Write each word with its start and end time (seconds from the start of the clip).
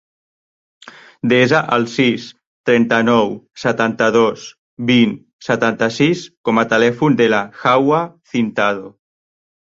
Desa 1.31 1.57
el 1.75 1.83
sis, 1.95 2.23
trenta-nou, 2.69 3.29
setanta-dos, 3.63 4.45
vint, 4.87 5.13
setanta-sis 5.49 6.23
com 6.49 6.61
a 6.63 6.65
telèfon 6.71 7.19
de 7.21 7.29
la 7.35 7.43
Hawa 7.65 8.01
Cintado. 8.33 8.89